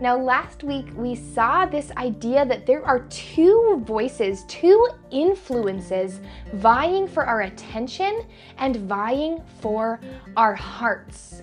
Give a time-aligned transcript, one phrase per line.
[0.00, 6.20] Now, last week we saw this idea that there are two voices, two influences
[6.54, 8.24] vying for our attention
[8.58, 10.00] and vying for
[10.36, 11.42] our hearts.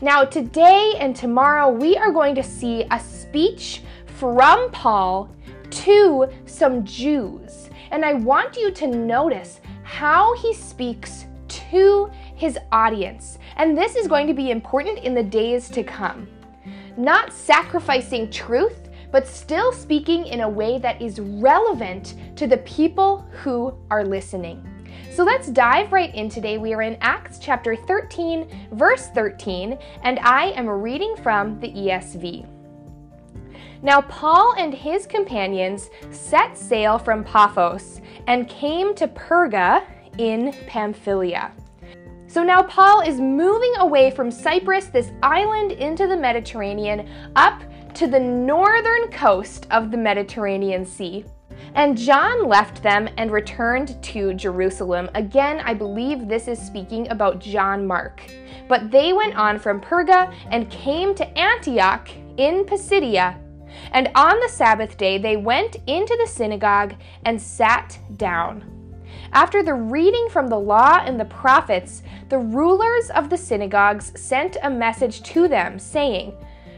[0.00, 5.30] Now, today and tomorrow we are going to see a speech from Paul
[5.70, 7.70] to some Jews.
[7.90, 13.38] And I want you to notice how he speaks to his audience.
[13.56, 16.26] And this is going to be important in the days to come
[16.96, 23.26] not sacrificing truth, but still speaking in a way that is relevant to the people
[23.30, 24.66] who are listening.
[25.12, 26.58] So let's dive right in today.
[26.58, 32.48] We are in Acts chapter 13, verse 13, and I am reading from the ESV.
[33.82, 39.84] Now, Paul and his companions set sail from Paphos and came to Perga
[40.18, 41.52] in Pamphylia.
[42.34, 47.62] So now Paul is moving away from Cyprus, this island, into the Mediterranean, up
[47.94, 51.24] to the northern coast of the Mediterranean Sea.
[51.76, 55.08] And John left them and returned to Jerusalem.
[55.14, 58.20] Again, I believe this is speaking about John Mark.
[58.68, 63.38] But they went on from Perga and came to Antioch in Pisidia.
[63.92, 66.94] And on the Sabbath day, they went into the synagogue
[67.26, 68.73] and sat down.
[69.32, 74.56] After the reading from the law and the prophets, the rulers of the synagogues sent
[74.62, 76.34] a message to them, saying,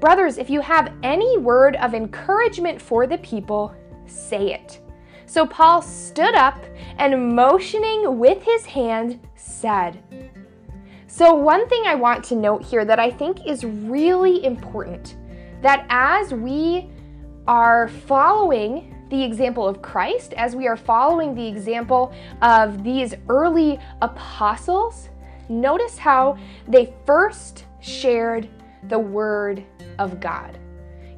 [0.00, 3.74] Brothers, if you have any word of encouragement for the people,
[4.06, 4.80] say it.
[5.26, 6.58] So Paul stood up
[6.98, 10.02] and, motioning with his hand, said,
[11.06, 15.16] So, one thing I want to note here that I think is really important
[15.60, 16.90] that as we
[17.46, 23.78] are following the example of Christ, as we are following the example of these early
[24.02, 25.08] apostles,
[25.48, 26.36] notice how
[26.66, 28.48] they first shared
[28.88, 29.64] the Word
[29.98, 30.58] of God.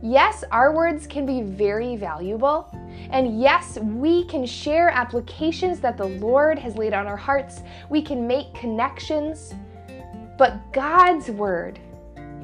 [0.02, 2.74] Yes, our words can be very valuable.
[3.10, 7.60] And yes, we can share applications that the Lord has laid on our hearts.
[7.90, 9.52] We can make connections.
[10.38, 11.78] But God's Word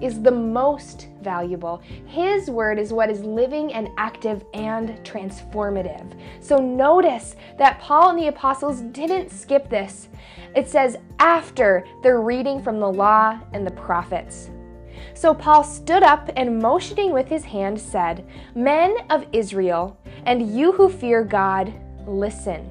[0.00, 1.82] is the most valuable.
[2.06, 6.18] His word is what is living and active and transformative.
[6.40, 10.08] So notice that Paul and the apostles didn't skip this.
[10.54, 14.50] It says after they're reading from the law and the prophets.
[15.14, 20.72] So Paul stood up and motioning with his hand said, Men of Israel, and you
[20.72, 21.72] who fear God,
[22.06, 22.70] listen.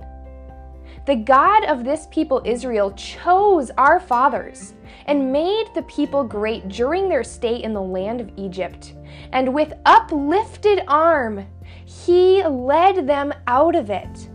[1.06, 4.74] The God of this people, Israel, chose our fathers
[5.06, 8.94] and made the people great during their stay in the land of Egypt.
[9.32, 11.46] And with uplifted arm,
[11.86, 14.30] he led them out of it.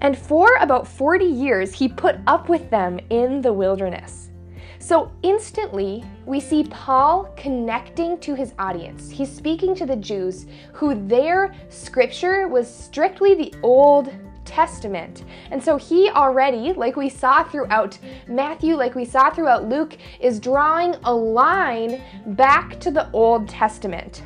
[0.00, 4.30] And for about 40 years, he put up with them in the wilderness.
[4.78, 9.10] So instantly, we see Paul connecting to his audience.
[9.10, 14.12] He's speaking to the Jews who their scripture was strictly the Old
[14.46, 15.24] Testament.
[15.50, 17.98] And so he already, like we saw throughout
[18.28, 24.22] Matthew, like we saw throughout Luke, is drawing a line back to the Old Testament.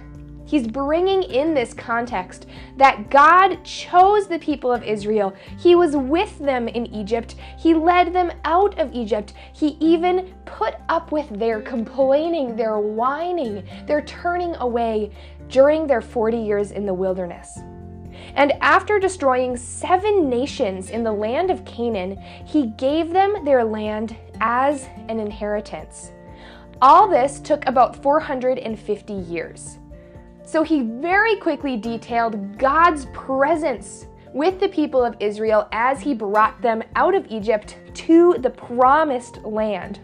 [0.51, 5.33] He's bringing in this context that God chose the people of Israel.
[5.61, 7.37] He was with them in Egypt.
[7.57, 9.35] He led them out of Egypt.
[9.53, 15.13] He even put up with their complaining, their whining, their turning away
[15.47, 17.61] during their 40 years in the wilderness.
[18.35, 24.17] And after destroying seven nations in the land of Canaan, he gave them their land
[24.41, 26.13] as an inheritance.
[26.83, 29.79] All this took about 450 years.
[30.45, 36.61] So he very quickly detailed God's presence with the people of Israel as he brought
[36.63, 40.01] them out of Egypt to the promised land.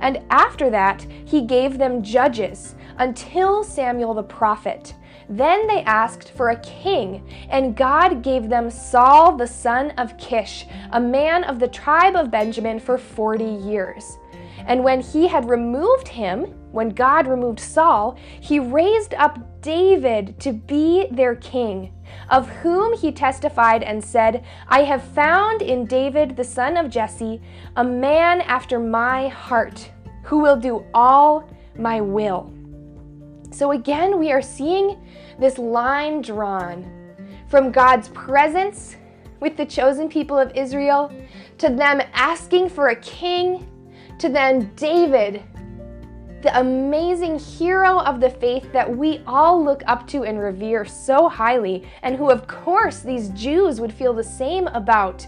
[0.00, 4.94] And after that, he gave them judges until Samuel the prophet.
[5.28, 10.66] Then they asked for a king, and God gave them Saul the son of Kish,
[10.92, 14.18] a man of the tribe of Benjamin, for 40 years.
[14.66, 20.52] And when he had removed him, when God removed Saul, he raised up David to
[20.52, 21.92] be their king,
[22.28, 27.40] of whom he testified and said, I have found in David the son of Jesse
[27.76, 29.90] a man after my heart,
[30.24, 32.52] who will do all my will.
[33.52, 35.04] So again, we are seeing
[35.38, 36.90] this line drawn
[37.48, 38.96] from God's presence
[39.40, 41.12] with the chosen people of Israel
[41.58, 43.66] to them asking for a king
[44.18, 45.42] to then David,
[46.42, 51.28] the amazing hero of the faith that we all look up to and revere so
[51.28, 55.26] highly, and who, of course, these Jews would feel the same about.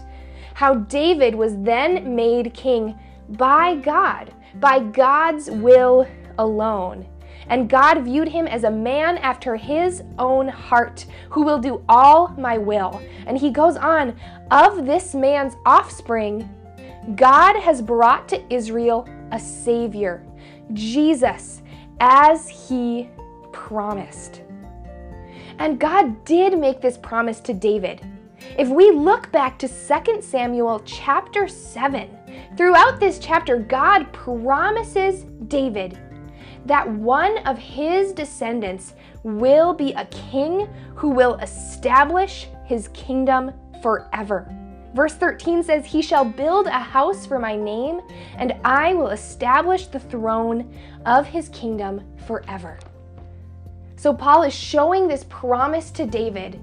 [0.53, 2.97] How David was then made king
[3.29, 7.07] by God, by God's will alone.
[7.47, 12.29] And God viewed him as a man after his own heart, who will do all
[12.37, 13.01] my will.
[13.27, 14.15] And he goes on,
[14.51, 16.49] of this man's offspring,
[17.15, 20.25] God has brought to Israel a Savior,
[20.71, 21.61] Jesus,
[21.99, 23.09] as He
[23.51, 24.41] promised.
[25.59, 28.01] And God did make this promise to David.
[28.57, 32.09] If we look back to 2 Samuel chapter 7,
[32.57, 35.99] throughout this chapter, God promises David
[36.65, 38.93] that one of his descendants
[39.23, 43.51] will be a king who will establish his kingdom
[43.81, 44.49] forever.
[44.93, 48.01] Verse 13 says, He shall build a house for my name,
[48.37, 50.73] and I will establish the throne
[51.05, 52.79] of his kingdom forever.
[53.95, 56.59] So, Paul is showing this promise to David,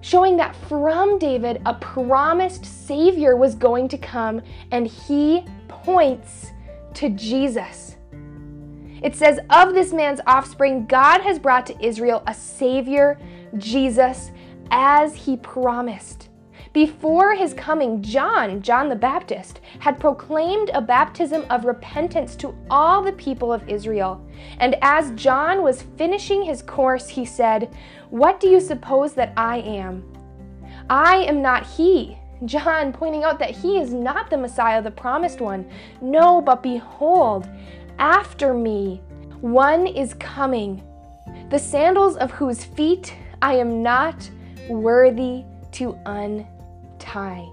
[0.00, 4.42] showing that from David, a promised Savior was going to come,
[4.72, 6.50] and he points
[6.94, 7.93] to Jesus.
[9.04, 13.18] It says, Of this man's offspring, God has brought to Israel a Savior,
[13.58, 14.30] Jesus,
[14.70, 16.30] as he promised.
[16.72, 23.02] Before his coming, John, John the Baptist, had proclaimed a baptism of repentance to all
[23.02, 24.26] the people of Israel.
[24.58, 27.76] And as John was finishing his course, he said,
[28.08, 30.02] What do you suppose that I am?
[30.88, 32.16] I am not he.
[32.46, 35.70] John pointing out that he is not the Messiah, the promised one.
[36.00, 37.48] No, but behold,
[37.98, 39.00] after me,
[39.40, 40.82] one is coming,
[41.50, 44.28] the sandals of whose feet I am not
[44.68, 47.48] worthy to untie.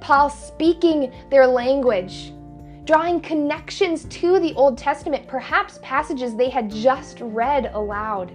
[0.00, 2.32] Paul speaking their language,
[2.84, 8.32] drawing connections to the Old Testament, perhaps passages they had just read aloud.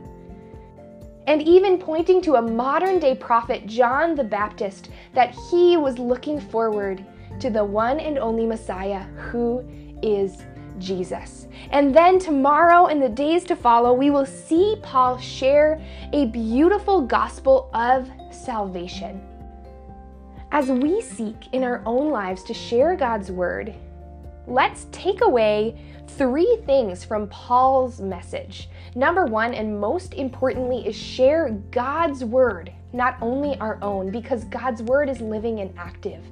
[1.27, 6.39] And even pointing to a modern day prophet, John the Baptist, that he was looking
[6.39, 7.03] forward
[7.39, 9.65] to the one and only Messiah who
[10.01, 10.43] is
[10.79, 11.47] Jesus.
[11.71, 15.81] And then tomorrow and the days to follow, we will see Paul share
[16.13, 19.21] a beautiful gospel of salvation.
[20.51, 23.73] As we seek in our own lives to share God's word,
[24.47, 28.69] let's take away three things from Paul's message.
[28.95, 34.81] Number one, and most importantly, is share God's word, not only our own, because God's
[34.81, 36.23] word is living and active.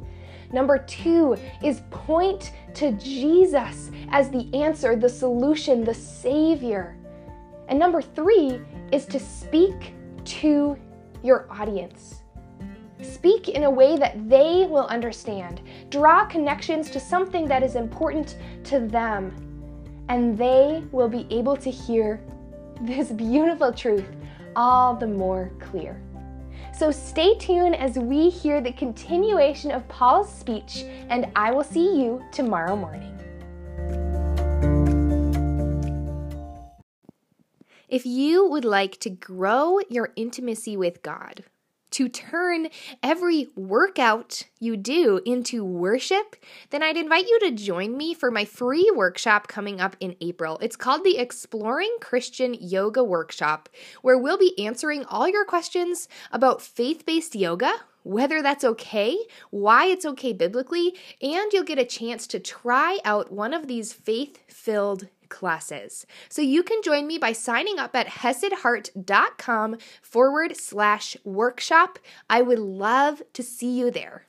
[0.54, 6.96] Number two is point to Jesus as the answer, the solution, the Savior.
[7.68, 8.62] And number three
[8.92, 9.94] is to speak
[10.26, 10.78] to
[11.24, 12.22] your audience.
[13.02, 15.62] Speak in a way that they will understand.
[15.90, 19.34] Draw connections to something that is important to them,
[20.10, 22.22] and they will be able to hear
[22.82, 24.06] this beautiful truth
[24.56, 26.02] all the more clear.
[26.76, 32.02] So stay tuned as we hear the continuation of Paul's speech, and I will see
[32.02, 33.12] you tomorrow morning.
[37.88, 41.44] If you would like to grow your intimacy with God,
[41.94, 42.68] to turn
[43.02, 46.36] every workout you do into worship,
[46.70, 50.58] then I'd invite you to join me for my free workshop coming up in April.
[50.62, 53.70] It's called the Exploring Christian Yoga Workshop,
[54.02, 57.74] where we'll be answering all your questions about faith based yoga
[58.04, 59.18] whether that's okay,
[59.50, 63.94] why it's okay biblically, and you'll get a chance to try out one of these
[63.94, 66.06] faith filled classes.
[66.30, 72.00] So you can join me by signing up at hesedheart.com forward slash workshop.
[72.30, 74.28] I would love to see you there.